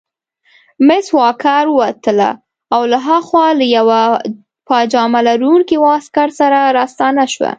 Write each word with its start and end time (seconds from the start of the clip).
مس 0.87 1.07
واکر 1.17 1.65
ووتله 1.69 2.31
او 2.73 2.81
له 2.91 2.99
هاخوا 3.07 3.47
له 3.59 3.65
یوه 3.77 4.01
پاجامه 4.67 5.19
لرونکي 5.27 5.77
واسکټ 5.85 6.29
سره 6.39 6.59
راستنه 6.77 7.25
شوه. 7.33 7.49